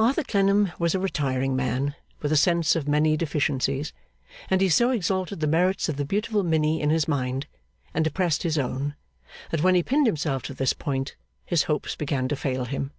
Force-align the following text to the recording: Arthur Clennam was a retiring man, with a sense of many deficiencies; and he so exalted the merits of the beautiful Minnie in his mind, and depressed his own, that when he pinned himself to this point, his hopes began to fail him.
Arthur 0.00 0.24
Clennam 0.24 0.72
was 0.80 0.96
a 0.96 0.98
retiring 0.98 1.54
man, 1.54 1.94
with 2.22 2.32
a 2.32 2.36
sense 2.36 2.74
of 2.74 2.88
many 2.88 3.16
deficiencies; 3.16 3.92
and 4.50 4.60
he 4.60 4.68
so 4.68 4.90
exalted 4.90 5.38
the 5.38 5.46
merits 5.46 5.88
of 5.88 5.96
the 5.96 6.04
beautiful 6.04 6.42
Minnie 6.42 6.80
in 6.82 6.90
his 6.90 7.06
mind, 7.06 7.46
and 7.94 8.02
depressed 8.04 8.42
his 8.42 8.58
own, 8.58 8.96
that 9.52 9.62
when 9.62 9.76
he 9.76 9.84
pinned 9.84 10.08
himself 10.08 10.42
to 10.42 10.54
this 10.54 10.72
point, 10.72 11.14
his 11.46 11.62
hopes 11.70 11.94
began 11.94 12.26
to 12.26 12.34
fail 12.34 12.64
him. 12.64 12.90